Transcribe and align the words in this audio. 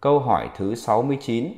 Câu 0.00 0.18
hỏi 0.18 0.50
thứ 0.56 0.74
69 0.74 1.52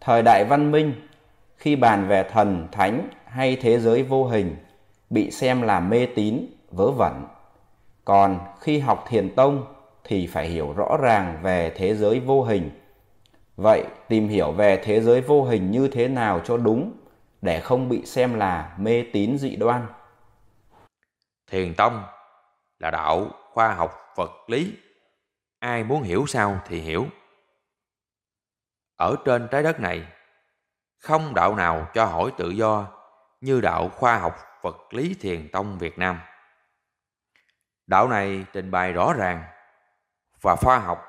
Thời 0.00 0.22
đại 0.22 0.44
văn 0.44 0.70
minh, 0.70 1.08
khi 1.56 1.76
bàn 1.76 2.08
về 2.08 2.22
thần, 2.22 2.68
thánh 2.72 3.08
hay 3.24 3.56
thế 3.56 3.78
giới 3.78 4.02
vô 4.02 4.24
hình, 4.24 4.56
bị 5.10 5.30
xem 5.30 5.62
là 5.62 5.80
mê 5.80 6.06
tín, 6.06 6.46
vớ 6.70 6.90
vẩn. 6.90 7.26
Còn 8.04 8.38
khi 8.60 8.78
học 8.78 9.04
thiền 9.08 9.34
tông 9.34 9.74
thì 10.04 10.26
phải 10.26 10.48
hiểu 10.48 10.72
rõ 10.72 10.96
ràng 11.02 11.38
về 11.42 11.72
thế 11.76 11.94
giới 11.94 12.20
vô 12.20 12.42
hình. 12.42 12.70
Vậy 13.56 13.84
tìm 14.08 14.28
hiểu 14.28 14.52
về 14.52 14.80
thế 14.84 15.00
giới 15.00 15.20
vô 15.20 15.44
hình 15.44 15.70
như 15.70 15.88
thế 15.88 16.08
nào 16.08 16.40
cho 16.44 16.56
đúng 16.56 16.92
để 17.42 17.60
không 17.60 17.88
bị 17.88 18.06
xem 18.06 18.34
là 18.34 18.76
mê 18.78 19.04
tín 19.12 19.38
dị 19.38 19.56
đoan? 19.56 19.86
Thiền 21.50 21.74
tông 21.74 22.02
là 22.78 22.90
đạo 22.90 23.26
khoa 23.52 23.74
học 23.74 23.94
vật 24.16 24.30
lý. 24.46 24.72
Ai 25.60 25.84
muốn 25.84 26.02
hiểu 26.02 26.26
sao 26.26 26.60
thì 26.66 26.80
hiểu. 26.80 27.06
Ở 28.96 29.16
trên 29.24 29.48
trái 29.50 29.62
đất 29.62 29.80
này, 29.80 30.12
không 30.98 31.34
đạo 31.34 31.56
nào 31.56 31.90
cho 31.94 32.04
hỏi 32.04 32.32
tự 32.36 32.50
do 32.50 32.88
như 33.40 33.60
đạo 33.60 33.88
khoa 33.88 34.18
học 34.18 34.38
vật 34.62 34.94
lý 34.94 35.14
thiền 35.20 35.48
tông 35.52 35.78
Việt 35.78 35.98
Nam. 35.98 36.20
Đạo 37.86 38.08
này 38.08 38.44
trình 38.52 38.70
bày 38.70 38.92
rõ 38.92 39.12
ràng 39.12 39.44
và 40.40 40.56
khoa 40.56 40.78
học 40.78 41.04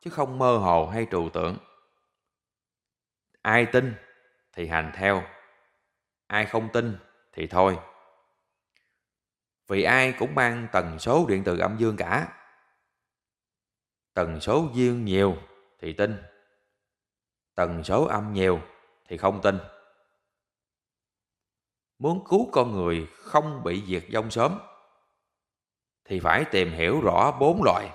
chứ 0.00 0.10
không 0.10 0.38
mơ 0.38 0.56
hồ 0.56 0.86
hay 0.86 1.06
trừu 1.10 1.30
tượng. 1.30 1.56
Ai 3.42 3.66
tin 3.66 3.94
thì 4.52 4.66
hành 4.66 4.92
theo, 4.94 5.22
ai 6.26 6.46
không 6.46 6.68
tin 6.72 6.98
thì 7.32 7.46
thôi. 7.46 7.78
Vì 9.68 9.82
ai 9.82 10.14
cũng 10.18 10.34
mang 10.34 10.68
tần 10.72 10.98
số 10.98 11.26
điện 11.28 11.42
từ 11.44 11.58
âm 11.58 11.76
dương 11.76 11.96
cả. 11.96 12.39
Tần 14.20 14.40
số 14.40 14.68
dương 14.74 15.04
nhiều 15.04 15.36
thì 15.78 15.92
tin, 15.92 16.22
tần 17.54 17.84
số 17.84 18.04
âm 18.04 18.32
nhiều 18.32 18.60
thì 19.08 19.16
không 19.16 19.40
tin. 19.42 19.58
Muốn 21.98 22.24
cứu 22.28 22.48
con 22.52 22.72
người 22.72 23.08
không 23.12 23.64
bị 23.64 23.82
diệt 23.86 24.04
vong 24.12 24.30
sớm 24.30 24.58
thì 26.04 26.20
phải 26.20 26.44
tìm 26.50 26.72
hiểu 26.72 27.00
rõ 27.00 27.36
bốn 27.40 27.62
loại: 27.64 27.90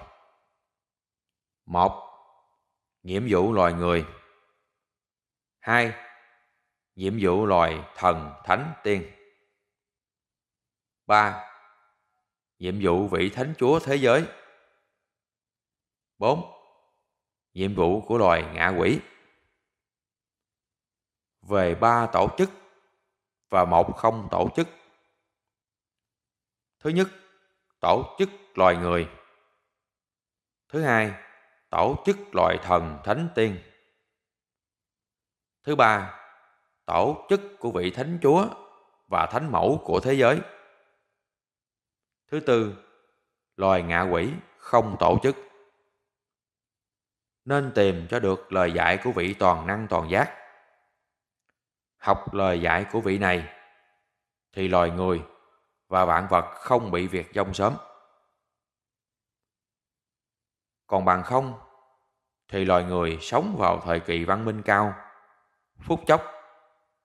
Một, 1.65 2.03
nhiệm 3.03 3.25
vụ 3.29 3.53
loài 3.53 3.73
người. 3.73 4.05
Hai, 5.59 5.93
nhiệm 6.95 7.17
vụ 7.21 7.45
loài 7.45 7.83
thần, 7.95 8.33
thánh, 8.43 8.73
tiên. 8.83 9.11
Ba, 11.07 11.49
nhiệm 12.59 12.75
vụ 12.81 13.07
vị 13.07 13.29
thánh 13.29 13.53
chúa 13.57 13.79
thế 13.79 13.95
giới. 13.95 14.25
Bốn, 16.17 16.51
nhiệm 17.53 17.75
vụ 17.75 18.01
của 18.01 18.17
loài 18.17 18.43
ngạ 18.53 18.73
quỷ. 18.79 18.99
Về 21.41 21.75
ba 21.75 22.07
tổ 22.13 22.29
chức 22.37 22.49
và 23.49 23.65
một 23.65 23.97
không 23.97 24.27
tổ 24.31 24.49
chức. 24.55 24.67
Thứ 26.79 26.89
nhất, 26.89 27.07
tổ 27.79 28.15
chức 28.19 28.29
loài 28.55 28.75
người. 28.75 29.09
Thứ 30.69 30.81
hai, 30.81 31.13
tổ 31.69 31.95
chức 32.05 32.17
loài 32.31 32.57
thần 32.63 32.99
thánh 33.03 33.29
tiên. 33.35 33.57
Thứ 35.63 35.75
ba, 35.75 36.19
tổ 36.85 37.25
chức 37.29 37.41
của 37.59 37.71
vị 37.71 37.91
thánh 37.91 38.19
chúa 38.21 38.47
và 39.07 39.25
thánh 39.25 39.51
mẫu 39.51 39.81
của 39.85 39.99
thế 40.03 40.13
giới. 40.13 40.39
Thứ 42.27 42.39
tư, 42.39 42.75
loài 43.55 43.83
ngạ 43.83 44.01
quỷ 44.01 44.31
không 44.57 44.95
tổ 44.99 45.19
chức. 45.23 45.35
Nên 47.45 47.71
tìm 47.75 48.07
cho 48.09 48.19
được 48.19 48.53
lời 48.53 48.71
dạy 48.71 48.99
của 49.03 49.11
vị 49.11 49.33
toàn 49.33 49.67
năng 49.67 49.87
toàn 49.87 50.09
giác. 50.09 50.31
Học 51.97 52.33
lời 52.33 52.61
dạy 52.61 52.85
của 52.91 53.01
vị 53.01 53.17
này 53.17 53.49
thì 54.53 54.67
loài 54.67 54.89
người 54.89 55.21
và 55.87 56.05
vạn 56.05 56.27
vật 56.29 56.45
không 56.55 56.91
bị 56.91 57.07
việc 57.07 57.31
dông 57.33 57.53
sớm. 57.53 57.73
Còn 60.87 61.05
bằng 61.05 61.23
không 61.23 61.53
thì 62.47 62.65
loài 62.65 62.83
người 62.83 63.17
sống 63.21 63.55
vào 63.59 63.81
thời 63.85 63.99
kỳ 63.99 64.23
văn 64.23 64.45
minh 64.45 64.61
cao, 64.61 64.93
phút 65.81 65.99
chốc 66.07 66.23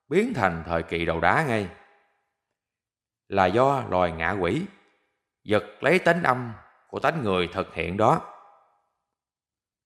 biến 0.09 0.33
thành 0.35 0.63
thời 0.67 0.83
kỳ 0.83 1.05
đầu 1.05 1.21
đá 1.21 1.45
ngay. 1.49 1.69
Là 3.29 3.47
do 3.47 3.85
loài 3.89 4.13
ngạ 4.13 4.31
quỷ 4.31 4.67
giật 5.45 5.63
lấy 5.81 5.99
tánh 5.99 6.23
âm 6.23 6.53
của 6.89 6.99
tánh 6.99 7.23
người 7.23 7.49
thực 7.53 7.75
hiện 7.75 7.97
đó. 7.97 8.40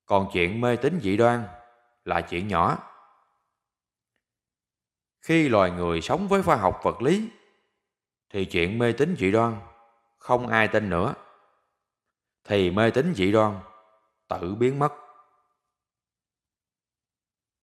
Còn 0.06 0.28
chuyện 0.32 0.60
mê 0.60 0.76
tín 0.76 1.00
dị 1.02 1.16
đoan 1.16 1.44
là 2.04 2.20
chuyện 2.20 2.48
nhỏ. 2.48 2.78
Khi 5.20 5.48
loài 5.48 5.70
người 5.70 6.00
sống 6.00 6.28
với 6.28 6.42
khoa 6.42 6.56
học 6.56 6.80
vật 6.82 7.02
lý, 7.02 7.28
thì 8.30 8.44
chuyện 8.44 8.78
mê 8.78 8.92
tín 8.92 9.16
dị 9.18 9.30
đoan 9.30 9.60
không 10.18 10.46
ai 10.46 10.68
tin 10.68 10.90
nữa 10.90 11.14
thì 12.44 12.70
mê 12.70 12.90
tín 12.90 13.14
dị 13.14 13.32
đoan 13.32 13.60
tự 14.28 14.54
biến 14.54 14.78
mất 14.78 14.92